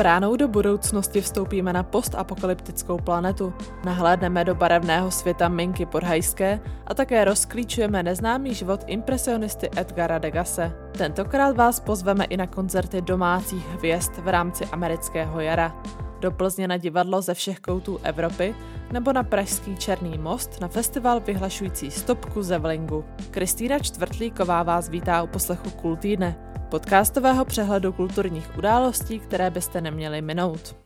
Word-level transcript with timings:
Bránou 0.00 0.36
do 0.36 0.48
budoucnosti 0.48 1.20
vstoupíme 1.20 1.72
na 1.72 1.82
postapokalyptickou 1.82 2.98
planetu, 2.98 3.54
nahlédneme 3.84 4.44
do 4.44 4.54
barevného 4.54 5.10
světa 5.10 5.48
Minky 5.48 5.86
Podhajské 5.86 6.60
a 6.86 6.94
také 6.94 7.24
rozklíčujeme 7.24 8.02
neznámý 8.02 8.54
život 8.54 8.84
impresionisty 8.86 9.70
Edgara 9.76 10.18
Degase. 10.18 10.72
Tentokrát 10.98 11.56
vás 11.56 11.80
pozveme 11.80 12.24
i 12.24 12.36
na 12.36 12.46
koncerty 12.46 13.02
domácích 13.02 13.68
hvězd 13.68 14.12
v 14.18 14.28
rámci 14.28 14.64
amerického 14.64 15.40
jara. 15.40 15.82
Do 16.20 16.30
Plzně 16.30 16.68
na 16.68 16.76
divadlo 16.76 17.22
ze 17.22 17.34
všech 17.34 17.60
koutů 17.60 17.98
Evropy 18.02 18.54
nebo 18.92 19.12
na 19.12 19.22
Pražský 19.22 19.76
Černý 19.76 20.18
most 20.18 20.60
na 20.60 20.68
festival 20.68 21.20
vyhlašující 21.20 21.90
stopku 21.90 22.42
Zevlingu. 22.42 23.04
Kristýna 23.30 23.78
Čtvrtlíková 23.78 24.62
vás 24.62 24.88
vítá 24.88 25.22
u 25.22 25.26
poslechu 25.26 25.70
Kultýdne, 25.70 26.36
podcastového 26.70 27.44
přehledu 27.44 27.92
kulturních 27.92 28.58
událostí, 28.58 29.18
které 29.18 29.50
byste 29.50 29.80
neměli 29.80 30.22
minout. 30.22 30.76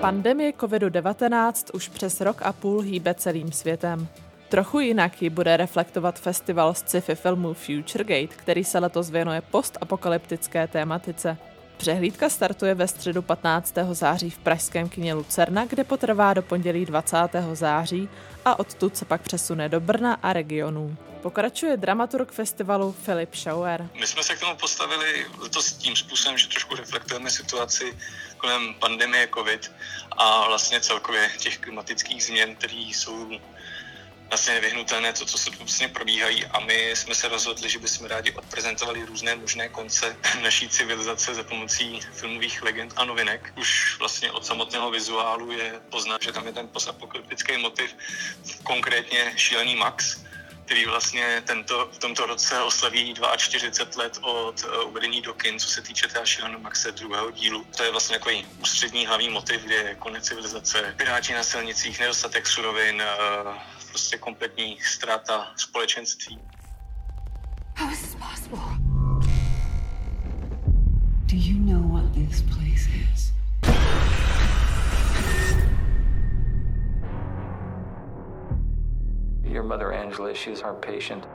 Pandemie 0.00 0.52
COVID-19 0.52 1.70
už 1.74 1.88
přes 1.88 2.20
rok 2.20 2.42
a 2.42 2.52
půl 2.52 2.80
hýbe 2.80 3.14
celým 3.14 3.52
světem. 3.52 4.08
Trochu 4.48 4.80
jinak 4.80 5.22
ji 5.22 5.30
bude 5.30 5.56
reflektovat 5.56 6.20
festival 6.20 6.74
sci-fi 6.74 7.14
filmu 7.14 7.54
Futuregate, 7.54 8.36
který 8.36 8.64
se 8.64 8.78
letos 8.78 9.10
věnuje 9.10 9.40
postapokalyptické 9.40 10.66
tématice. 10.66 11.36
Přehlídka 11.76 12.28
startuje 12.28 12.74
ve 12.74 12.88
středu 12.88 13.22
15. 13.22 13.74
září 13.92 14.30
v 14.30 14.38
pražském 14.38 14.88
kině 14.88 15.14
Lucerna, 15.14 15.64
kde 15.64 15.84
potrvá 15.84 16.34
do 16.34 16.42
pondělí 16.42 16.84
20. 16.84 17.16
září 17.52 18.08
a 18.44 18.58
odtud 18.58 18.96
se 18.96 19.04
pak 19.04 19.22
přesune 19.22 19.68
do 19.68 19.80
Brna 19.80 20.14
a 20.22 20.32
regionů. 20.32 20.96
Pokračuje 21.22 21.76
dramaturg 21.76 22.32
festivalu 22.32 22.92
Filip 22.92 23.34
Schauer. 23.34 23.88
My 24.00 24.06
jsme 24.06 24.22
se 24.22 24.36
k 24.36 24.40
tomu 24.40 24.56
postavili 24.56 25.26
letos 25.38 25.72
tím 25.72 25.96
způsobem, 25.96 26.38
že 26.38 26.48
trošku 26.48 26.74
reflektujeme 26.74 27.30
situaci 27.30 27.98
kolem 28.36 28.74
pandemie 28.74 29.28
COVID 29.34 29.72
a 30.10 30.46
vlastně 30.46 30.80
celkově 30.80 31.30
těch 31.38 31.58
klimatických 31.58 32.24
změn, 32.24 32.54
které 32.54 32.74
jsou 32.74 33.30
vlastně 34.28 34.54
nevyhnutelné 34.54 35.12
to, 35.12 35.24
co 35.24 35.38
se 35.38 35.50
vlastně 35.50 35.88
probíhají 35.88 36.46
a 36.46 36.60
my 36.60 36.92
jsme 36.94 37.14
se 37.14 37.28
rozhodli, 37.28 37.70
že 37.70 37.78
bychom 37.78 38.06
rádi 38.06 38.32
odprezentovali 38.32 39.04
různé 39.04 39.36
možné 39.36 39.68
konce 39.68 40.16
naší 40.42 40.68
civilizace 40.68 41.34
za 41.34 41.42
pomocí 41.42 42.00
filmových 42.12 42.62
legend 42.62 42.92
a 42.96 43.04
novinek. 43.04 43.52
Už 43.56 43.98
vlastně 43.98 44.32
od 44.32 44.46
samotného 44.46 44.90
vizuálu 44.90 45.52
je 45.52 45.80
poznat, 45.90 46.22
že 46.22 46.32
tam 46.32 46.46
je 46.46 46.52
ten 46.52 46.68
postapokalyptický 46.68 47.56
motiv, 47.56 47.96
konkrétně 48.62 49.32
šílený 49.36 49.76
Max, 49.76 50.20
který 50.64 50.86
vlastně 50.86 51.42
tento, 51.46 51.88
v 51.92 51.98
tomto 51.98 52.26
roce 52.26 52.62
oslaví 52.62 53.14
42 53.36 54.02
let 54.02 54.18
od 54.20 54.64
uh, 54.64 54.88
uvedení 54.88 55.22
do 55.22 55.34
kin, 55.34 55.58
co 55.58 55.68
se 55.68 55.82
týče 55.82 56.08
té 56.08 56.26
šíleného 56.26 56.60
Maxe 56.60 56.92
druhého 56.92 57.30
dílu. 57.30 57.64
To 57.76 57.82
je 57.82 57.90
vlastně 57.90 58.18
takový 58.18 58.46
ústřední 58.60 59.06
hlavní 59.06 59.28
motiv, 59.28 59.60
kde 59.60 59.74
je 59.74 59.94
konec 59.94 60.24
civilizace, 60.24 60.94
piráti 60.96 61.32
na 61.32 61.42
silnicích, 61.42 62.00
nedostatek 62.00 62.46
surovin, 62.46 63.02
uh, 63.46 63.56
prostě 63.98 64.18
kompletní 64.18 64.78
ztráta 64.80 65.52
společenství. 65.56 66.38
How 67.74 67.90
is 67.90 68.00
this 68.00 68.14
possible? 68.14 68.60
Do 71.26 71.36
you 71.36 71.58
know 71.58 71.82
what 71.82 72.14
this 72.14 72.42
place 72.42 72.86
is? 72.86 73.32
Your 79.42 79.64
mother 79.64 79.92
Angela, 79.92 80.32
she's 80.34 80.62
our 80.62 80.74
patient. 80.74 81.26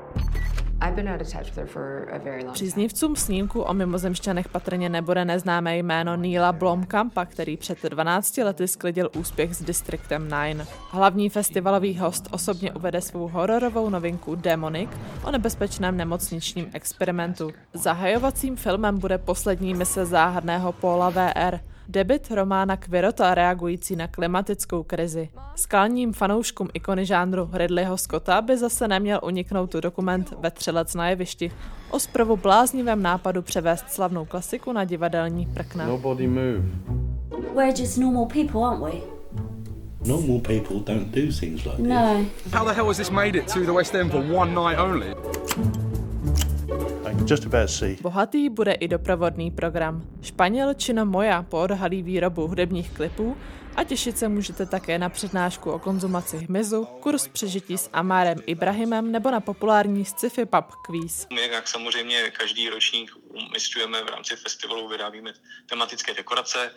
Příznivcům 2.52 3.16
snímku 3.16 3.62
o 3.62 3.74
mimozemšťanech 3.74 4.48
patrně 4.48 4.90
nebude 4.90 5.26
neznámé 5.26 5.78
jméno 5.78 6.18
Neila 6.18 6.52
Blomkampa, 6.52 7.26
který 7.26 7.58
před 7.58 7.84
12 7.84 8.38
lety 8.38 8.68
sklidil 8.68 9.10
úspěch 9.18 9.56
s 9.56 9.64
Districtem 9.64 10.30
9. 10.30 10.68
Hlavní 10.90 11.30
festivalový 11.30 11.98
host 11.98 12.28
osobně 12.32 12.72
uvede 12.72 13.02
svou 13.02 13.28
hororovou 13.28 13.90
novinku 13.90 14.36
Demonic 14.36 14.90
o 15.24 15.32
nebezpečném 15.32 15.98
nemocničním 15.98 16.70
experimentu. 16.74 17.52
Zahajovacím 17.74 18.56
filmem 18.56 19.00
bude 19.00 19.18
poslední 19.18 19.74
mise 19.74 20.06
záhadného 20.06 20.72
Paula 20.72 21.10
VR– 21.10 21.60
Debit 21.88 22.32
Romána 22.32 22.78
Quirota 22.78 23.36
reagující 23.36 23.96
na 23.96 24.08
klimatickou 24.08 24.84
krizi. 24.84 25.30
Skalním 25.56 26.14
fanouškům 26.14 26.70
ikony 26.74 27.06
žánru 27.06 27.50
Ridleyho 27.54 27.98
Scotta 27.98 28.42
by 28.42 28.58
zase 28.58 28.88
neměl 28.88 29.20
uniknout 29.24 29.74
dokument 29.74 30.34
Ve 30.40 30.52
třelec 30.52 30.96
na 30.96 31.10
jevišti 31.10 31.52
o 31.90 32.00
zprovu 32.00 32.38
bláznivém 32.38 33.02
nápadu 33.02 33.42
převést 33.42 33.90
slavnou 33.90 34.26
klasiku 34.26 34.72
na 34.72 34.84
divadelní 34.84 35.46
prkna. 35.46 35.86
Nobody 35.86 36.28
move. 36.28 36.64
We're 37.56 37.82
just 37.82 37.98
normal 37.98 38.26
people, 38.26 38.66
aren't 38.66 38.84
we? 38.84 38.92
Normal 40.06 40.40
people 40.40 40.80
don't 40.94 41.12
do 41.12 41.32
things 41.40 41.66
like 41.66 41.82
no. 41.82 42.26
this. 42.44 42.54
How 42.54 42.66
the 42.66 42.74
hell 42.74 42.88
has 42.88 42.98
this 42.98 43.10
made 43.10 43.40
it 43.40 43.54
to 43.54 43.60
the 43.60 43.72
West 43.72 43.96
End 43.96 44.12
for 44.12 44.22
one 44.22 44.54
night 44.54 44.78
only? 44.78 45.14
Just 47.30 47.46
about 47.46 47.70
see. 47.70 47.98
Bohatý 48.02 48.50
bude 48.50 48.74
i 48.74 48.88
doprovodný 48.88 49.52
program. 49.52 50.04
Španěl 50.22 50.74
Chino 50.84 51.06
Moja 51.06 51.44
poodhalí 51.44 52.04
výrobu 52.04 52.48
hudebních 52.48 52.92
klipů 52.92 53.38
a 53.76 53.84
těšit 53.84 54.18
se 54.18 54.28
můžete 54.28 54.66
také 54.66 54.98
na 54.98 55.10
přednášku 55.10 55.72
o 55.72 55.80
konzumaci 55.80 56.38
hmyzu, 56.38 56.86
kurz 56.86 57.28
přežití 57.28 57.78
s 57.78 57.90
Amárem 57.94 58.38
Ibrahimem 58.46 59.12
nebo 59.12 59.32
na 59.32 59.40
populární 59.40 60.06
sci-fi 60.06 60.46
pub 60.46 60.66
quiz. 60.86 61.28
My, 61.34 61.42
jak 61.54 61.68
samozřejmě 61.68 62.32
každý 62.38 62.70
ročník 62.70 63.12
umistrujeme 63.34 64.04
v 64.04 64.10
rámci 64.10 64.36
festivalu, 64.36 64.88
vyrábíme 64.88 65.34
tematické 65.66 66.14
dekorace, 66.14 66.72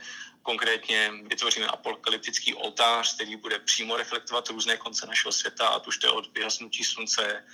Konkrétně 0.47 1.12
vytvoříme 1.22 1.67
apokalyptický 1.67 2.55
oltář, 2.55 3.15
který 3.15 3.37
bude 3.37 3.59
přímo 3.59 3.97
reflektovat 3.97 4.49
různé 4.49 4.77
konce 4.77 5.06
našeho 5.06 5.33
světa, 5.33 5.69
a 5.69 5.87
už 5.87 5.99
to 5.99 6.06
je 6.06 6.11
od 6.11 6.34
vyhasnutí 6.34 6.84
slunce, 6.84 7.45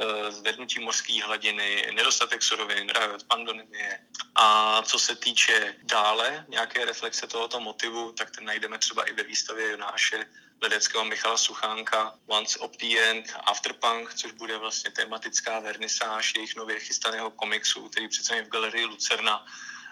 eh, 0.00 0.32
zvednutí 0.32 0.78
mořské 0.78 1.22
hladiny, 1.22 1.86
nedostatek 1.94 2.42
surovin, 2.42 2.88
rád 2.88 3.22
pandemie. 3.22 4.00
A 4.34 4.82
co 4.82 4.98
se 4.98 5.16
týče 5.16 5.76
dále 5.82 6.44
nějaké 6.48 6.84
reflexe 6.84 7.26
tohoto 7.26 7.60
motivu, 7.60 8.12
tak 8.12 8.30
ten 8.30 8.44
najdeme 8.44 8.78
třeba 8.78 9.04
i 9.04 9.12
ve 9.12 9.22
výstavě 9.22 9.70
Jonáše 9.70 10.26
Ledeckého 10.62 11.04
Michala 11.04 11.36
Suchánka 11.36 12.14
Once 12.26 12.58
of 12.58 12.70
the 12.76 13.00
End 13.10 13.24
Afterpunk, 13.46 14.14
což 14.14 14.32
bude 14.32 14.58
vlastně 14.58 14.90
tematická 14.90 15.60
vernisáž 15.60 16.34
jejich 16.34 16.56
nově 16.56 16.80
chystaného 16.80 17.30
komiksu, 17.30 17.88
který 17.88 18.08
přece 18.08 18.42
v 18.42 18.48
galerii 18.48 18.84
Lucerna 18.84 19.46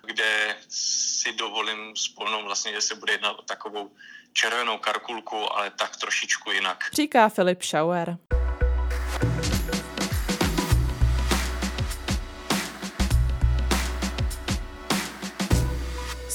kde 0.07 0.57
si 0.69 1.33
dovolím 1.33 1.97
spolnou 1.97 2.45
vlastně, 2.45 2.73
že 2.73 2.81
se 2.81 2.95
bude 2.95 3.13
jednat 3.13 3.39
o 3.39 3.43
takovou 3.43 3.91
červenou 4.33 4.79
karkulku, 4.79 5.53
ale 5.53 5.71
tak 5.71 5.97
trošičku 5.97 6.51
jinak. 6.51 6.85
Říká 6.93 7.29
Filip 7.29 7.63
Schauer. 7.63 8.17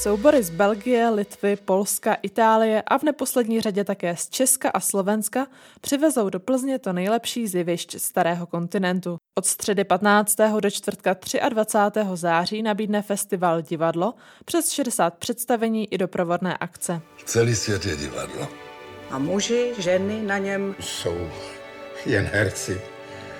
Soubory 0.04 0.42
z 0.42 0.50
Belgie, 0.50 1.10
Litvy, 1.10 1.56
Polska, 1.56 2.14
Itálie 2.22 2.82
a 2.82 2.98
v 2.98 3.02
neposlední 3.02 3.60
řadě 3.60 3.84
také 3.84 4.16
z 4.16 4.28
Česka 4.28 4.70
a 4.70 4.80
Slovenska 4.80 5.46
přivezou 5.80 6.30
do 6.30 6.40
Plzně 6.40 6.78
to 6.78 6.92
nejlepší 6.92 7.46
z 7.46 7.54
jevišť 7.54 7.98
starého 7.98 8.46
kontinentu. 8.46 9.16
Od 9.38 9.46
středy 9.46 9.84
15. 9.84 10.36
do 10.60 10.70
čtvrtka 10.70 11.16
23. 11.48 12.00
září 12.14 12.62
nabídne 12.62 13.02
festival 13.02 13.62
Divadlo 13.62 14.14
přes 14.44 14.70
60 14.70 15.14
představení 15.14 15.92
i 15.94 15.98
doprovodné 15.98 16.56
akce. 16.56 17.00
Celý 17.24 17.54
svět 17.54 17.86
je 17.86 17.96
divadlo. 17.96 18.48
A 19.10 19.18
muži, 19.18 19.72
ženy 19.78 20.22
na 20.22 20.38
něm 20.38 20.74
jsou 20.80 21.28
jen 22.06 22.24
herci. 22.24 22.93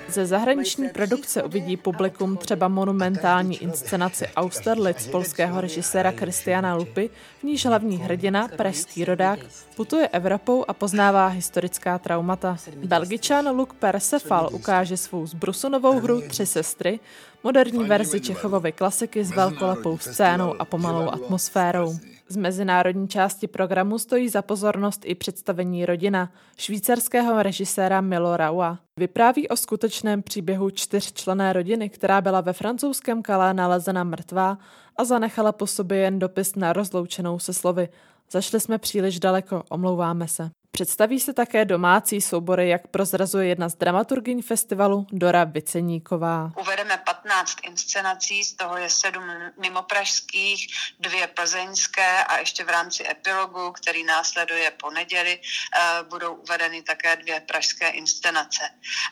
Ze 0.07 0.25
zahraniční 0.25 0.89
produkce 0.89 1.43
uvidí 1.43 1.77
publikum 1.77 2.37
třeba 2.37 2.67
monumentální 2.67 3.57
inscenaci 3.57 4.27
Austerlitz 4.27 5.07
polského 5.07 5.61
režiséra 5.61 6.11
Kristiana 6.11 6.75
Lupy, 6.75 7.09
v 7.39 7.43
níž 7.43 7.65
hlavní 7.65 7.97
hrdina, 7.97 8.47
pražský 8.47 9.05
rodák, 9.05 9.39
putuje 9.75 10.07
Evropou 10.07 10.65
a 10.67 10.73
poznává 10.73 11.27
historická 11.27 11.99
traumata. 11.99 12.57
Belgičan 12.85 13.57
Luke 13.57 13.75
Persefal 13.79 14.49
ukáže 14.51 14.97
svou 14.97 15.25
zbrusunovou 15.25 15.99
hru 15.99 16.21
Tři 16.21 16.45
sestry, 16.45 16.99
moderní 17.45 17.83
verzi 17.83 18.21
Čechovovy 18.21 18.71
klasiky 18.71 19.23
s 19.23 19.31
velkolepou 19.31 19.97
scénou 19.97 20.61
a 20.61 20.65
pomalou 20.65 21.09
atmosférou. 21.09 21.93
Z 22.27 22.35
mezinárodní 22.35 23.07
části 23.07 23.47
programu 23.47 23.99
stojí 23.99 24.29
za 24.29 24.41
pozornost 24.41 25.01
i 25.05 25.15
představení 25.15 25.85
Rodina 25.85 26.31
švýcarského 26.57 27.43
režiséra 27.43 28.01
Milo 28.01 28.37
Raua. 28.37 28.79
Vypráví 28.99 29.47
o 29.47 29.55
skutečném 29.55 30.23
příběhu 30.23 30.69
čtyřčlené 30.69 31.53
rodiny, 31.53 31.89
která 31.89 32.21
byla 32.21 32.41
ve 32.41 32.53
francouzském 32.53 33.21
Kalé 33.21 33.53
nalezena 33.53 34.03
mrtvá 34.03 34.57
a 34.97 35.03
zanechala 35.03 35.51
po 35.51 35.67
sobě 35.67 35.97
jen 35.97 36.19
dopis 36.19 36.55
na 36.55 36.73
rozloučenou 36.73 37.39
se 37.39 37.53
slovy. 37.53 37.89
Zašli 38.31 38.59
jsme 38.59 38.77
příliš 38.77 39.19
daleko, 39.19 39.63
omlouváme 39.69 40.27
se. 40.27 40.49
Představí 40.75 41.19
se 41.19 41.33
také 41.33 41.65
domácí 41.65 42.21
soubory, 42.21 42.69
jak 42.69 42.87
prozrazuje 42.87 43.47
jedna 43.47 43.69
z 43.69 43.75
dramaturgyň 43.75 44.41
festivalu 44.41 45.05
Dora 45.11 45.43
Viceníková. 45.43 46.51
Uvedeme 46.61 46.97
15 47.25 47.57
inscenací, 47.63 48.43
z 48.43 48.53
toho 48.53 48.77
je 48.77 48.89
7 48.89 49.51
mimopražských, 49.57 50.67
dvě 50.99 51.27
plzeňské 51.27 52.23
a 52.23 52.37
ještě 52.37 52.63
v 52.63 52.69
rámci 52.69 53.09
epilogu, 53.09 53.71
který 53.71 54.03
následuje 54.03 54.71
po 54.71 54.91
neděli, 54.91 55.41
eh, 55.41 56.03
budou 56.03 56.33
uvedeny 56.35 56.81
také 56.81 57.15
dvě 57.15 57.39
pražské 57.39 57.89
inscenace. 57.89 58.69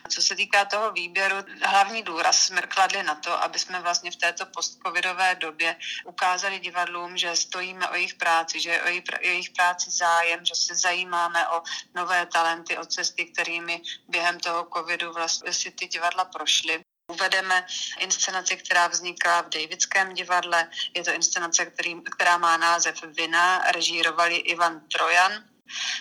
Co 0.08 0.22
se 0.22 0.36
týká 0.36 0.64
toho 0.64 0.92
výběru, 0.92 1.36
hlavní 1.62 2.02
důraz 2.02 2.42
jsme 2.42 2.62
kladli 2.62 3.02
na 3.02 3.14
to, 3.14 3.42
aby 3.42 3.58
jsme 3.58 3.80
vlastně 3.80 4.10
v 4.10 4.16
této 4.16 4.46
postcovidové 4.46 5.34
době 5.34 5.76
ukázali 6.04 6.58
divadlům, 6.58 7.16
že 7.16 7.36
stojíme 7.36 7.88
o 7.88 7.94
jejich 7.94 8.14
práci, 8.14 8.60
že 8.60 8.70
je 8.70 8.82
o 8.82 8.88
jejich 9.20 9.50
práci 9.50 9.90
zájem, 9.90 10.44
že 10.44 10.54
se 10.54 10.74
zajímáme 10.74 11.48
o 11.48 11.62
nové 11.94 12.26
talenty, 12.26 12.78
o 12.78 12.86
cesty, 12.86 13.24
kterými 13.24 13.82
během 14.08 14.40
toho 14.40 14.68
covidu 14.76 15.12
vlastně 15.12 15.52
si 15.52 15.70
ty 15.70 15.86
divadla 15.86 16.24
prošly. 16.24 16.83
Uvedeme 17.08 17.66
inscenaci, 17.98 18.56
která 18.56 18.88
vznikla 18.88 19.42
v 19.42 19.48
Davidském 19.48 20.14
divadle. 20.14 20.70
Je 20.94 21.04
to 21.04 21.12
inscenace, 21.12 21.66
který, 21.66 22.00
která 22.16 22.38
má 22.38 22.56
název 22.56 22.94
Vina. 23.02 23.58
Režírovali 23.72 24.36
Ivan 24.36 24.80
Trojan 24.80 25.44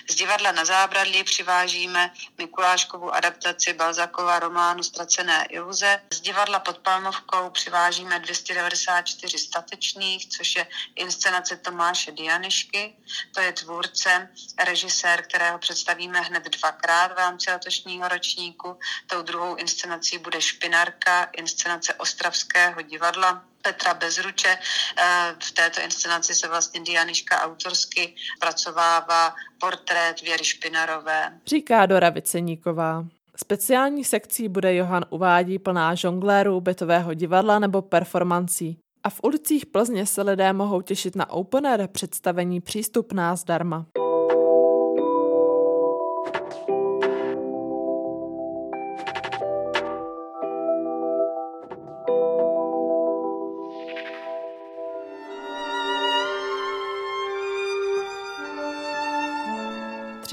z 0.09 0.15
divadla 0.15 0.51
na 0.51 0.65
zábradlí 0.65 1.23
přivážíme 1.23 2.11
Mikuláškovou 2.37 3.11
adaptaci 3.11 3.73
Balzakova 3.73 4.39
románu 4.39 4.83
Ztracené 4.83 5.45
iluze. 5.49 6.01
Z 6.13 6.21
divadla 6.21 6.59
pod 6.59 6.77
Palmovkou 6.77 7.49
přivážíme 7.49 8.19
294 8.19 9.37
statečných, 9.37 10.29
což 10.29 10.55
je 10.55 10.67
inscenace 10.95 11.57
Tomáše 11.57 12.11
Dianišky. 12.11 12.95
To 13.33 13.41
je 13.41 13.53
tvůrce, 13.53 14.29
režisér, 14.65 15.21
kterého 15.21 15.59
představíme 15.59 16.21
hned 16.21 16.43
dvakrát 16.43 17.13
v 17.13 17.17
rámci 17.17 17.51
letošního 17.51 18.07
ročníku. 18.07 18.79
Tou 19.07 19.21
druhou 19.21 19.55
inscenací 19.55 20.17
bude 20.17 20.41
Špinarka, 20.41 21.23
inscenace 21.23 21.93
Ostravského 21.93 22.81
divadla 22.81 23.52
Petra 23.63 23.93
Bezruče. 23.93 24.57
Eh, 24.97 25.35
v 25.39 25.51
této 25.51 25.81
inscenaci 25.81 26.35
se 26.35 26.47
vlastně 26.47 26.81
Dianiška 26.81 27.41
autorsky 27.41 28.15
pracovává 28.39 29.35
portrét 29.59 30.21
Věry 30.21 30.43
Špinarové. 30.43 31.39
Říká 31.47 31.85
Dora 31.85 32.09
Viceníková. 32.09 33.05
Speciální 33.35 34.03
sekcí 34.03 34.49
bude 34.49 34.75
Johan 34.75 35.05
uvádí 35.09 35.59
plná 35.59 35.95
žonglérů, 35.95 36.61
bytového 36.61 37.13
divadla 37.13 37.59
nebo 37.59 37.81
performancí. 37.81 38.77
A 39.03 39.09
v 39.09 39.19
ulicích 39.23 39.65
Plzně 39.65 40.05
se 40.05 40.21
lidé 40.21 40.53
mohou 40.53 40.81
těšit 40.81 41.15
na 41.15 41.29
open 41.29 41.67
air 41.67 41.87
představení 41.87 42.61
přístupná 42.61 43.35
zdarma. 43.35 43.85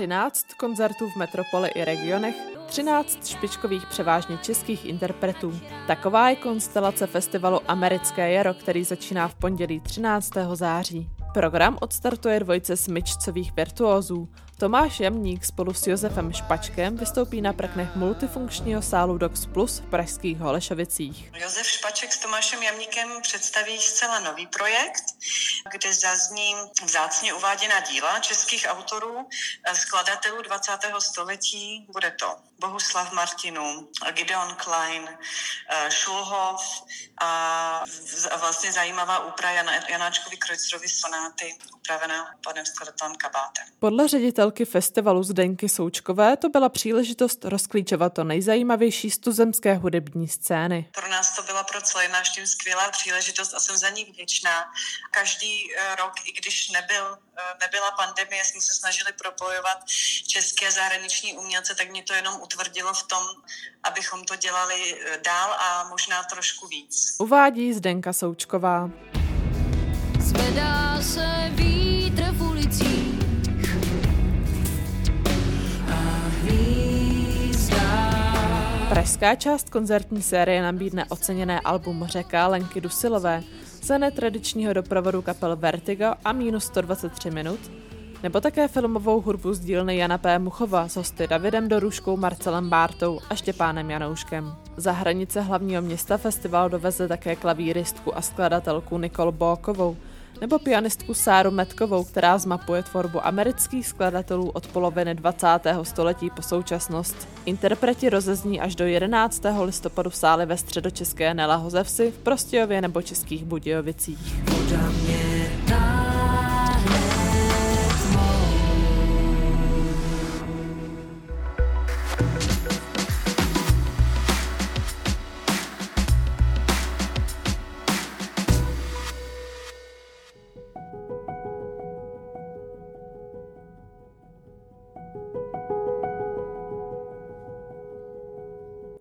13 0.00 0.54
koncertů 0.56 1.10
v 1.10 1.16
metropoli 1.16 1.68
i 1.68 1.84
regionech, 1.84 2.34
13 2.66 3.26
špičkových 3.26 3.86
převážně 3.86 4.38
českých 4.38 4.84
interpretů. 4.84 5.60
Taková 5.86 6.30
je 6.30 6.36
konstelace 6.36 7.06
festivalu 7.06 7.60
Americké 7.68 8.32
jaro, 8.32 8.54
který 8.54 8.84
začíná 8.84 9.28
v 9.28 9.34
pondělí 9.34 9.80
13. 9.80 10.30
září. 10.54 11.10
Program 11.34 11.78
odstartuje 11.80 12.40
dvojce 12.40 12.76
smyčcových 12.76 13.52
virtuózů. 13.52 14.28
Tomáš 14.58 15.00
Jamník 15.00 15.44
spolu 15.44 15.74
s 15.74 15.86
Josefem 15.86 16.32
Špačkem 16.32 16.96
vystoupí 16.96 17.40
na 17.40 17.52
prknech 17.52 17.96
multifunkčního 17.96 18.82
sálu 18.82 19.18
Dox 19.18 19.46
Plus 19.46 19.78
v 19.78 19.90
pražských 19.90 20.38
Holešovicích. 20.38 21.30
Josef 21.34 21.66
Špaček 21.66 22.12
s 22.12 22.18
Tomášem 22.18 22.62
Jamníkem 22.62 23.08
představí 23.22 23.78
zcela 23.78 24.18
nový 24.20 24.46
projekt, 24.46 25.04
kde 25.72 25.94
zazní 25.94 26.54
vzácně 26.84 27.34
uváděná 27.34 27.80
díla 27.80 28.18
českých 28.18 28.66
autorů, 28.68 29.28
skladatelů 29.74 30.42
20. 30.42 30.72
století. 30.98 31.86
Bude 31.92 32.10
to 32.10 32.36
Bohuslav 32.58 33.12
Martinu, 33.12 33.88
Gideon 34.12 34.54
Klein, 34.54 35.08
Šulhov 35.88 36.84
a 37.20 37.84
vlastně 38.40 38.72
zajímavá 38.72 39.18
úprava 39.18 39.54
Janáčkovi 39.88 40.36
Krojcerovi 40.36 40.88
sonáty 40.88 41.19
upravená 41.90 42.34
panem 42.44 42.66
skladatelem 42.66 43.16
Kabátem. 43.16 43.64
Podle 43.78 44.08
ředitelky 44.08 44.64
festivalu 44.64 45.22
Zdenky 45.22 45.68
Součkové 45.68 46.36
to 46.36 46.48
byla 46.48 46.68
příležitost 46.68 47.44
rozklíčovat 47.44 48.14
to 48.14 48.24
nejzajímavější 48.24 49.10
z 49.10 49.18
tuzemské 49.18 49.74
hudební 49.74 50.28
scény. 50.28 50.88
Pro 50.94 51.08
nás 51.08 51.36
to 51.36 51.42
byla 51.42 51.64
pro 51.64 51.80
celý 51.80 52.08
náš 52.08 52.30
tým 52.30 52.46
skvělá 52.46 52.90
příležitost 52.90 53.54
a 53.54 53.60
jsem 53.60 53.76
za 53.76 53.90
ní 53.90 54.04
vděčná. 54.04 54.64
Každý 55.10 55.74
eh, 55.74 55.96
rok, 55.96 56.12
i 56.24 56.32
když 56.32 56.70
nebyl, 56.70 57.18
eh, 57.38 57.42
nebyla 57.60 57.90
pandemie, 57.90 58.44
jsme 58.44 58.60
se 58.60 58.74
snažili 58.74 59.12
propojovat 59.12 59.78
české 60.26 60.68
a 60.68 60.70
zahraniční 60.70 61.38
umělce, 61.38 61.74
tak 61.74 61.90
mě 61.90 62.02
to 62.02 62.14
jenom 62.14 62.40
utvrdilo 62.42 62.94
v 62.94 63.02
tom, 63.02 63.22
abychom 63.82 64.24
to 64.24 64.36
dělali 64.36 65.00
eh, 65.00 65.18
dál 65.24 65.52
a 65.52 65.84
možná 65.88 66.22
trošku 66.22 66.66
víc. 66.68 67.16
Uvádí 67.18 67.72
Zdenka 67.72 68.12
Součková. 68.12 68.90
Zvedá 70.20 70.79
vítr 71.50 72.22
v 72.32 72.42
ulicích 72.42 73.20
Pražská 78.88 79.34
část 79.34 79.70
koncertní 79.70 80.22
série 80.22 80.62
nabídne 80.62 81.04
oceněné 81.04 81.60
album 81.60 82.04
Řeka 82.08 82.46
Lenky 82.46 82.80
Dusilové 82.80 83.42
za 83.82 83.98
netradičního 83.98 84.72
doprovodu 84.72 85.22
kapel 85.22 85.56
Vertigo 85.56 86.12
a 86.24 86.32
minus 86.32 86.64
123 86.64 87.30
minut, 87.30 87.60
nebo 88.22 88.40
také 88.40 88.68
filmovou 88.68 89.20
hudbu 89.20 89.54
z 89.54 89.60
dílny 89.60 89.96
Jana 89.96 90.18
P. 90.18 90.38
Muchova 90.38 90.88
s 90.88 90.96
hosty 90.96 91.26
Davidem 91.26 91.68
Doruškou, 91.68 92.16
Marcelem 92.16 92.68
Bártou 92.68 93.20
a 93.30 93.34
Štěpánem 93.34 93.90
Janouškem. 93.90 94.54
Za 94.76 94.92
hranice 94.92 95.40
hlavního 95.40 95.82
města 95.82 96.16
festival 96.16 96.68
doveze 96.68 97.08
také 97.08 97.36
klavíristku 97.36 98.16
a 98.16 98.22
skladatelku 98.22 98.98
Nikol 98.98 99.32
Bókovou, 99.32 99.96
nebo 100.40 100.58
pianistku 100.58 101.14
Sáru 101.14 101.50
Metkovou, 101.50 102.04
která 102.04 102.38
zmapuje 102.38 102.82
tvorbu 102.82 103.26
amerických 103.26 103.86
skladatelů 103.86 104.50
od 104.50 104.66
poloviny 104.66 105.14
20. 105.14 105.46
století 105.82 106.30
po 106.30 106.42
současnost. 106.42 107.28
Interpreti 107.44 108.10
rozezní 108.10 108.60
až 108.60 108.76
do 108.76 108.84
11. 108.84 109.42
listopadu 109.64 110.10
v 110.10 110.16
sále 110.16 110.46
ve 110.46 110.56
středočeské 110.56 111.34
Nela 111.34 111.56
Hozevsi 111.56 112.10
v 112.10 112.18
Prostějově 112.18 112.80
nebo 112.80 113.02
Českých 113.02 113.44
Budějovicích. 113.44 114.34
mě 114.88 115.29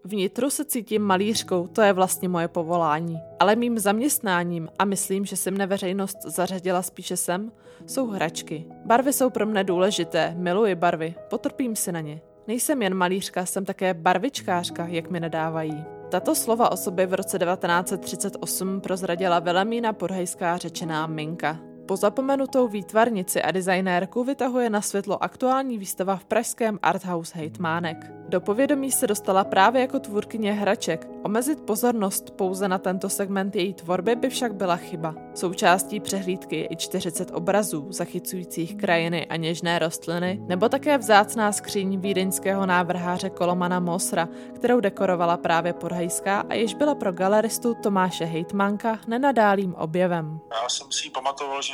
Vnitru 0.09 0.49
se 0.49 0.65
cítím 0.65 1.01
malířkou, 1.01 1.67
to 1.67 1.81
je 1.81 1.93
vlastně 1.93 2.29
moje 2.29 2.47
povolání. 2.47 3.19
Ale 3.39 3.55
mým 3.55 3.79
zaměstnáním, 3.79 4.69
a 4.79 4.85
myslím, 4.85 5.25
že 5.25 5.35
se 5.35 5.51
mne 5.51 5.67
veřejnost 5.67 6.17
zařadila 6.25 6.81
spíše 6.81 7.17
sem, 7.17 7.51
jsou 7.85 8.07
hračky. 8.07 8.65
Barvy 8.85 9.13
jsou 9.13 9.29
pro 9.29 9.45
mne 9.45 9.63
důležité, 9.63 10.35
miluji 10.37 10.75
barvy, 10.75 11.15
potrpím 11.29 11.75
si 11.75 11.91
na 11.91 12.01
ně. 12.01 12.21
Nejsem 12.47 12.81
jen 12.81 12.93
malířka, 12.93 13.45
jsem 13.45 13.65
také 13.65 13.93
barvičkářka, 13.93 14.87
jak 14.87 15.09
mi 15.09 15.19
nedávají. 15.19 15.83
Tato 16.11 16.35
slova 16.35 16.71
o 16.71 16.77
sobě 16.77 17.07
v 17.07 17.13
roce 17.13 17.39
1938 17.39 18.81
prozradila 18.81 19.39
Velemína 19.39 19.93
Podhejská 19.93 20.57
řečená 20.57 21.07
Minka. 21.07 21.59
Po 21.85 21.95
zapomenutou 21.95 22.67
výtvarnici 22.67 23.41
a 23.41 23.51
designérku 23.51 24.23
vytahuje 24.23 24.69
na 24.69 24.81
světlo 24.81 25.23
aktuální 25.23 25.77
výstava 25.77 26.15
v 26.15 26.25
pražském 26.25 26.79
Arthouse 26.81 27.37
Hejtmánek. 27.37 28.18
Do 28.29 28.41
povědomí 28.41 28.91
se 28.91 29.07
dostala 29.07 29.43
právě 29.43 29.81
jako 29.81 29.99
tvůrkyně 29.99 30.53
hraček. 30.53 31.07
Omezit 31.23 31.59
pozornost 31.59 32.31
pouze 32.31 32.67
na 32.67 32.77
tento 32.77 33.09
segment 33.09 33.55
její 33.55 33.73
tvorby 33.73 34.15
by 34.15 34.29
však 34.29 34.55
byla 34.55 34.75
chyba. 34.75 35.15
Součástí 35.35 35.99
přehlídky 35.99 36.55
je 36.55 36.67
i 36.71 36.75
40 36.75 37.31
obrazů, 37.31 37.87
zachycujících 37.89 38.75
krajiny 38.77 39.25
a 39.25 39.35
něžné 39.35 39.79
rostliny, 39.79 40.39
nebo 40.47 40.69
také 40.69 40.97
vzácná 40.97 41.51
skříň 41.51 41.99
vídeňského 41.99 42.65
návrháře 42.65 43.29
Kolomana 43.29 43.79
Mosra, 43.79 44.29
kterou 44.55 44.79
dekorovala 44.79 45.37
právě 45.37 45.73
Podhajská 45.73 46.39
a 46.49 46.53
jež 46.53 46.73
byla 46.73 46.95
pro 46.95 47.11
galeristu 47.11 47.73
Tomáše 47.83 48.25
Hejtmanka 48.25 48.99
nenadálým 49.07 49.75
objevem. 49.75 50.39
Já 50.63 50.69
jsem 50.69 50.91
si 50.91 51.07
ji 51.07 51.11
pamatoval, 51.11 51.61
že 51.61 51.73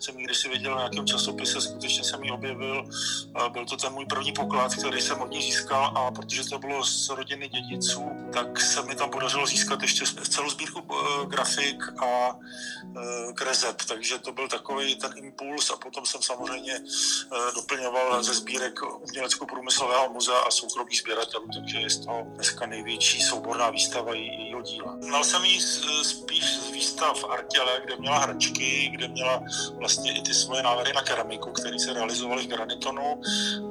jsem 0.00 0.18
ji 0.18 0.24
kdysi 0.24 0.48
viděl 0.48 0.74
v 0.74 0.78
nějakém 0.78 1.06
časopise, 1.06 1.60
skutečně 1.60 2.04
jsem 2.04 2.24
ji 2.24 2.30
objevil. 2.30 2.84
Byl 3.52 3.64
to 3.64 3.76
ten 3.76 3.92
můj 3.92 4.06
první 4.06 4.32
poklad, 4.32 4.74
který 4.74 5.00
jsem 5.00 5.20
od 5.20 5.30
ní 5.30 5.42
získal 5.42 5.87
a 5.94 6.10
protože 6.10 6.44
to 6.44 6.58
bylo 6.58 6.84
z 6.84 7.08
rodiny 7.08 7.48
dědiců, 7.48 8.10
tak 8.32 8.60
se 8.60 8.82
mi 8.82 8.94
tam 8.94 9.10
podařilo 9.10 9.46
získat 9.46 9.82
ještě 9.82 10.04
celou 10.28 10.50
sbírku 10.50 10.82
eh, 10.90 11.26
grafik 11.26 11.84
a 12.02 12.38
eh, 12.96 13.32
kreseb, 13.32 13.76
takže 13.88 14.18
to 14.18 14.32
byl 14.32 14.48
takový 14.48 14.96
ten 14.96 15.12
impuls 15.16 15.70
a 15.70 15.76
potom 15.76 16.06
jsem 16.06 16.22
samozřejmě 16.22 16.72
eh, 16.72 17.36
doplňoval 17.54 18.22
ze 18.22 18.34
sbírek 18.34 18.82
umělecko-průmyslového 18.82 20.12
muzea 20.12 20.38
a 20.38 20.50
soukromých 20.50 21.00
sběratelů, 21.00 21.48
takže 21.54 21.78
je 21.78 21.88
toho 22.04 22.22
dneska 22.34 22.66
největší 22.66 23.22
souborná 23.22 23.70
výstava 23.70 24.14
jejího 24.14 24.62
díla. 24.62 24.96
Znal 25.00 25.24
jsem 25.24 25.44
ji 25.44 25.60
spíš 26.02 26.44
z 26.44 26.70
výstav 26.70 27.24
Artěle, 27.24 27.80
kde 27.84 27.96
měla 27.96 28.18
hračky, 28.18 28.90
kde 28.92 29.08
měla 29.08 29.42
vlastně 29.72 30.18
i 30.18 30.22
ty 30.22 30.34
svoje 30.34 30.62
návrhy 30.62 30.92
na 30.92 31.02
keramiku, 31.02 31.50
které 31.50 31.78
se 31.78 31.92
realizovaly 31.92 32.42
v 32.42 32.46
granitonu 32.46 33.20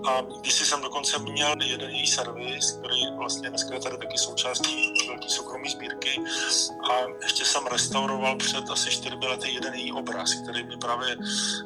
a 0.08 0.22
když 0.42 0.54
jsem 0.54 0.82
dokonce 0.82 1.20
měl 1.20 1.56
jeden 1.62 1.90
její 1.90 2.07
servis, 2.08 2.72
který 2.72 3.16
vlastně 3.18 3.50
dneska 3.50 3.74
je 3.74 3.80
tady 3.80 3.98
taky 3.98 4.18
součástí 4.18 4.94
velké 5.08 5.30
soukromé 5.30 5.70
sbírky 5.70 6.22
a 6.92 6.94
ještě 7.24 7.46
jsem 7.46 7.68
restauroval 7.68 8.36
před 8.36 8.70
asi 8.70 8.90
čtyřmi 8.90 9.28
lety 9.28 9.50
jeden 9.50 9.74
její 9.74 9.92
obraz, 9.92 10.34
který 10.34 10.64
mi 10.64 10.78
právě 10.78 11.18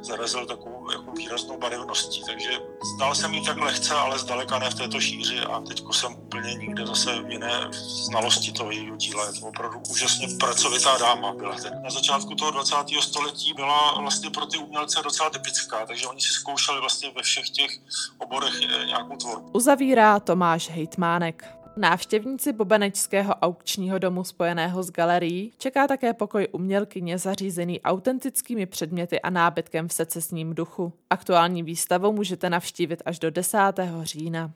zarazil 0.01 0.45
takovou 0.45 0.91
jako 0.91 1.11
výraznou 1.11 1.57
barevností, 1.57 2.21
takže 2.25 2.51
zdal 2.95 3.15
jsem 3.15 3.33
jí 3.33 3.45
tak 3.45 3.57
lehce, 3.57 3.93
ale 3.93 4.19
zdaleka 4.19 4.59
ne 4.59 4.69
v 4.69 4.75
této 4.75 5.01
šíři 5.01 5.39
a 5.39 5.61
teď 5.61 5.83
jsem 5.91 6.13
úplně 6.13 6.53
nikde 6.53 6.87
zase 6.87 7.21
v 7.21 7.31
jiné 7.31 7.67
znalosti 8.05 8.51
toho 8.51 8.71
jejího 8.71 8.95
díla. 8.95 9.25
Je 9.25 9.39
to 9.39 9.47
opravdu 9.47 9.79
úžasně 9.89 10.27
pracovitá 10.39 10.97
dáma 10.97 11.33
byla. 11.33 11.55
Na 11.83 11.89
začátku 11.89 12.35
toho 12.35 12.51
20. 12.51 12.75
století 13.01 13.53
byla 13.53 14.01
vlastně 14.01 14.29
pro 14.29 14.45
ty 14.45 14.57
umělce 14.57 15.01
docela 15.03 15.29
typická, 15.29 15.85
takže 15.85 16.07
oni 16.07 16.21
si 16.21 16.33
zkoušeli 16.33 16.79
vlastně 16.79 17.11
ve 17.15 17.21
všech 17.21 17.49
těch 17.49 17.71
oborech 18.17 18.53
eh, 18.61 18.85
nějakou 18.85 19.15
tvorbu. 19.15 19.49
Uzavírá 19.53 20.19
Tomáš 20.31 20.69
Hejtmánek. 20.69 21.45
Návštěvníci 21.77 22.53
Bobenečského 22.53 23.33
aukčního 23.33 23.99
domu 23.99 24.23
spojeného 24.23 24.83
s 24.83 24.91
galerií 24.91 25.51
čeká 25.57 25.87
také 25.87 26.13
pokoj 26.13 26.47
umělkyně 26.51 27.17
zařízený 27.17 27.81
autentickými 27.81 28.65
předměty 28.65 29.21
a 29.21 29.29
nábytkem 29.29 29.87
v 29.87 29.93
secesním 29.93 30.55
duchu. 30.55 30.93
Aktuální 31.09 31.63
výstavu 31.63 32.11
můžete 32.11 32.49
navštívit 32.49 33.01
až 33.05 33.19
do 33.19 33.31
10. 33.31 33.57
října. 34.01 34.51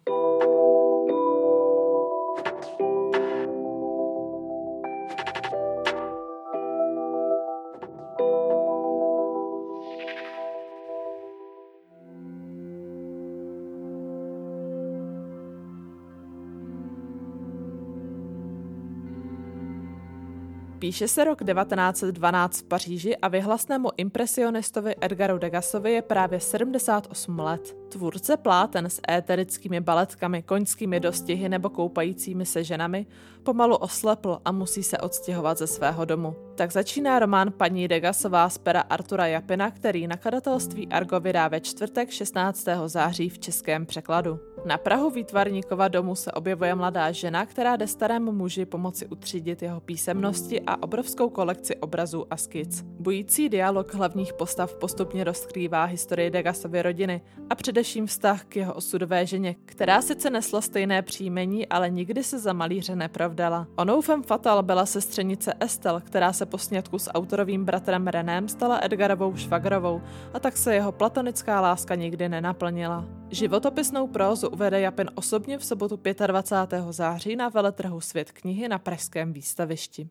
Píše 20.85 21.07
se 21.07 21.23
rok 21.23 21.43
1912 21.43 22.61
v 22.61 22.63
Paříži 22.63 23.17
a 23.17 23.27
vyhlasnému 23.27 23.89
impresionistovi 23.97 24.95
Edgaru 25.01 25.37
Degasovi 25.37 25.91
je 25.91 26.01
právě 26.01 26.39
78 26.39 27.39
let. 27.39 27.77
Tvůrce 27.89 28.37
pláten 28.37 28.85
s 28.85 29.01
éterickými 29.09 29.81
baletkami, 29.81 30.43
koňskými 30.43 30.99
dostihy 30.99 31.49
nebo 31.49 31.69
koupajícími 31.69 32.45
se 32.45 32.63
ženami 32.63 33.05
pomalu 33.43 33.75
oslepl 33.75 34.39
a 34.45 34.51
musí 34.51 34.83
se 34.83 34.97
odstěhovat 34.97 35.57
ze 35.57 35.67
svého 35.67 36.05
domu. 36.05 36.35
Tak 36.55 36.71
začíná 36.71 37.19
román 37.19 37.51
paní 37.51 37.87
Degasová 37.87 38.49
z 38.49 38.57
pera 38.57 38.81
Artura 38.81 39.27
Japina, 39.27 39.71
který 39.71 40.07
nakladatelství 40.07 40.87
Argo 40.87 41.19
vydá 41.19 41.47
ve 41.47 41.59
čtvrtek 41.59 42.11
16. 42.11 42.67
září 42.85 43.29
v 43.29 43.39
českém 43.39 43.85
překladu. 43.85 44.39
Na 44.65 44.77
Prahu 44.77 45.09
výtvarníkova 45.09 45.87
domu 45.87 46.15
se 46.15 46.31
objevuje 46.31 46.75
mladá 46.75 47.11
žena, 47.11 47.45
která 47.45 47.75
jde 47.75 47.87
starému 47.87 48.31
muži 48.31 48.65
pomoci 48.65 49.07
utřídit 49.07 49.61
jeho 49.61 49.79
písemnosti 49.79 50.61
a 50.61 50.83
obrovskou 50.83 51.29
kolekci 51.29 51.75
obrazů 51.75 52.25
a 52.29 52.37
skic. 52.37 52.85
Bojící 52.99 53.49
dialog 53.49 53.93
hlavních 53.93 54.33
postav 54.33 54.75
postupně 54.75 55.23
rozkrývá 55.23 55.83
historii 55.83 56.29
Degasovy 56.29 56.81
rodiny 56.81 57.21
a 57.49 57.55
především 57.55 58.07
vztah 58.07 58.45
k 58.45 58.55
jeho 58.55 58.73
osudové 58.73 59.25
ženě, 59.25 59.55
která 59.65 60.01
sice 60.01 60.29
nesla 60.29 60.61
stejné 60.61 61.01
příjmení, 61.01 61.67
ale 61.67 61.89
nikdy 61.89 62.23
se 62.23 62.39
za 62.39 62.53
malíře 62.53 62.95
nepravdala. 62.95 63.67
Onou 63.75 64.01
femme 64.01 64.23
fatal 64.23 64.63
byla 64.63 64.85
sestřenice 64.85 65.53
Estel, 65.59 66.01
která 66.05 66.33
se 66.33 66.45
po 66.45 66.57
snědku 66.57 66.99
s 66.99 67.11
autorovým 67.11 67.65
bratrem 67.65 68.07
Renem 68.07 68.47
stala 68.47 68.79
Edgarovou 68.83 69.35
švagrovou 69.35 70.01
a 70.33 70.39
tak 70.39 70.57
se 70.57 70.75
jeho 70.75 70.91
platonická 70.91 71.61
láska 71.61 71.95
nikdy 71.95 72.29
nenaplnila. 72.29 73.05
Životopisnou 73.31 74.07
prózu 74.07 74.49
uvede 74.49 74.79
Japin 74.79 75.09
osobně 75.15 75.57
v 75.57 75.65
sobotu 75.65 75.99
25. 76.27 76.83
září 76.89 77.35
na 77.35 77.49
veletrhu 77.49 78.01
Svět 78.01 78.31
knihy 78.31 78.67
na 78.67 78.79
Pražském 78.79 79.33
výstavišti. 79.33 80.09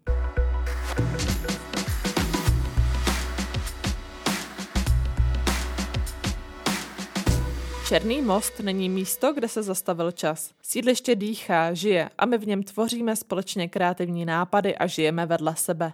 Černý 7.89 8.23
most 8.23 8.61
není 8.61 8.89
místo, 8.89 9.33
kde 9.33 9.49
se 9.49 9.63
zastavil 9.63 10.13
čas. 10.13 10.51
Sídliště 10.63 11.15
dýchá, 11.15 11.75
žije 11.75 12.11
a 12.19 12.27
my 12.27 12.39
v 12.39 12.47
něm 12.47 12.63
tvoříme 12.63 13.17
společně 13.17 13.69
kreativní 13.69 14.25
nápady 14.25 14.77
a 14.77 14.87
žijeme 14.87 15.27
vedle 15.27 15.57
sebe. 15.57 15.93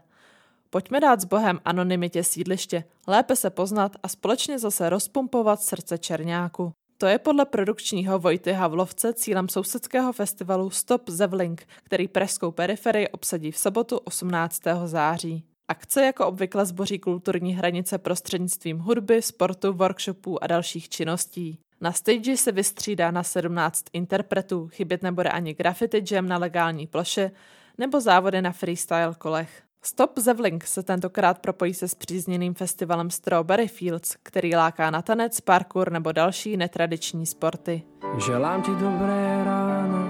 Pojďme 0.70 1.00
dát 1.00 1.20
s 1.20 1.24
Bohem 1.24 1.60
anonymitě 1.64 2.24
sídliště, 2.24 2.84
lépe 3.06 3.36
se 3.36 3.50
poznat 3.50 3.92
a 4.02 4.08
společně 4.08 4.58
zase 4.58 4.90
rozpumpovat 4.90 5.62
srdce 5.62 5.98
Černáku. 5.98 6.72
To 7.00 7.06
je 7.06 7.18
podle 7.18 7.44
produkčního 7.44 8.18
Vojty 8.18 8.52
Havlovce 8.52 9.12
cílem 9.12 9.48
sousedského 9.48 10.12
festivalu 10.12 10.70
Stop 10.70 11.08
Zevlink, 11.08 11.66
který 11.82 12.08
pražskou 12.08 12.50
periferii 12.50 13.08
obsadí 13.08 13.50
v 13.50 13.58
sobotu 13.58 13.98
18. 13.98 14.62
září. 14.84 15.44
Akce 15.68 16.04
jako 16.04 16.26
obvykle 16.26 16.66
zboří 16.66 16.98
kulturní 16.98 17.54
hranice 17.54 17.98
prostřednictvím 17.98 18.78
hudby, 18.78 19.22
sportu, 19.22 19.72
workshopů 19.72 20.44
a 20.44 20.46
dalších 20.46 20.88
činností. 20.88 21.58
Na 21.80 21.92
stage 21.92 22.36
se 22.36 22.52
vystřídá 22.52 23.10
na 23.10 23.22
17 23.22 23.84
interpretů, 23.92 24.68
chybět 24.68 25.02
nebude 25.02 25.28
ani 25.28 25.54
graffiti 25.54 26.04
jam 26.10 26.28
na 26.28 26.38
legální 26.38 26.86
ploše 26.86 27.30
nebo 27.78 28.00
závody 28.00 28.42
na 28.42 28.52
freestyle 28.52 29.14
kolech. 29.18 29.62
Stop 29.82 30.18
Zevlink 30.18 30.66
se 30.66 30.82
tentokrát 30.82 31.38
propojí 31.38 31.74
se 31.74 31.88
spřízněným 31.88 32.54
festivalem 32.54 33.10
Strawberry 33.10 33.68
Fields, 33.68 34.16
který 34.22 34.56
láká 34.56 34.90
na 34.90 35.02
tanec, 35.02 35.40
parkour 35.40 35.92
nebo 35.92 36.12
další 36.12 36.56
netradiční 36.56 37.26
sporty. 37.26 37.82
Želám 38.26 38.62
ti 38.62 38.70
dobré 38.70 39.44
ráno, 39.44 40.08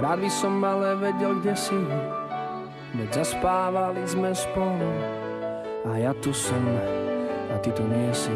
rád 0.00 0.18
by 0.18 0.30
som 0.30 0.64
ale 0.64 0.96
vedel, 0.96 1.34
kde 1.34 1.56
si, 1.56 1.74
veď 2.94 3.14
zaspávali 3.14 4.08
jsme 4.08 4.34
spolu 4.34 4.92
a 5.84 5.96
já 5.96 6.14
tu 6.14 6.32
jsem 6.32 6.80
a 7.54 7.58
ty 7.58 7.72
tu 7.72 7.86
nie 7.88 8.14
si. 8.14 8.32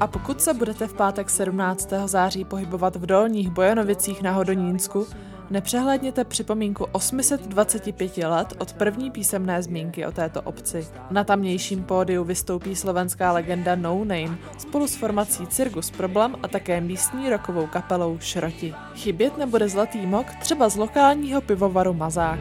A 0.00 0.06
pokud 0.06 0.40
se 0.40 0.54
budete 0.54 0.86
v 0.86 0.94
pátek 0.94 1.30
17. 1.30 1.92
září 2.06 2.44
pohybovat 2.44 2.96
v 2.96 3.06
Dolních 3.06 3.50
Bojanovicích 3.50 4.22
na 4.22 4.32
Hodonínsku, 4.32 5.06
Nepřehledněte 5.50 6.24
připomínku 6.24 6.86
825 6.92 8.16
let 8.18 8.54
od 8.58 8.72
první 8.72 9.10
písemné 9.10 9.62
zmínky 9.62 10.06
o 10.06 10.12
této 10.12 10.42
obci. 10.42 10.86
Na 11.10 11.24
tamnějším 11.24 11.84
pódiu 11.84 12.24
vystoupí 12.24 12.76
slovenská 12.76 13.32
legenda 13.32 13.74
No 13.74 13.98
Name 13.98 14.38
spolu 14.58 14.86
s 14.86 14.96
formací 14.96 15.46
Circus 15.46 15.90
Problem 15.90 16.36
a 16.42 16.48
také 16.48 16.80
místní 16.80 17.30
rokovou 17.30 17.66
kapelou 17.66 18.18
Šroti. 18.20 18.74
Chybět 18.94 19.38
nebude 19.38 19.68
zlatý 19.68 20.06
mok 20.06 20.26
třeba 20.40 20.68
z 20.68 20.76
lokálního 20.76 21.40
pivovaru 21.40 21.94
Mazák. 21.94 22.40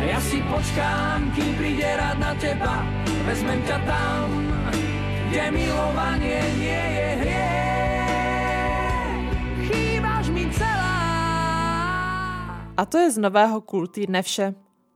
Já 0.00 0.20
si 0.20 0.42
počkám, 0.42 1.32
kým 1.34 1.54
přijde 1.54 1.96
rád 1.96 2.18
na 2.18 2.34
teba, 2.34 2.86
vezmem 3.26 3.62
ťa 3.62 3.78
tam, 3.78 4.28
kde 5.28 5.50
milovanie 5.50 6.42
nie 6.58 6.82
je 6.96 7.16
hriech. 7.20 7.55
A 12.76 12.86
to 12.86 12.98
je 12.98 13.10
z 13.10 13.18
nového 13.18 13.60
Cool 13.60 13.86
týdne 13.86 14.22
vše. 14.22 14.54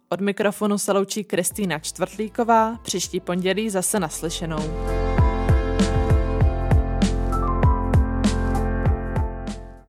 Od 0.08 0.20
mikrofonu 0.20 0.78
se 0.78 0.92
loučí 0.92 1.24
Kristýna 1.24 1.78
Čtvrtlíková, 1.78 2.78
příští 2.82 3.20
pondělí 3.20 3.70
zase 3.70 4.00
naslyšenou. 4.00 4.62